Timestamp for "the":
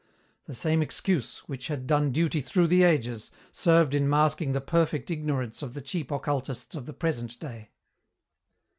0.45-0.55, 2.65-2.81, 4.51-4.59, 5.75-5.81, 6.87-6.93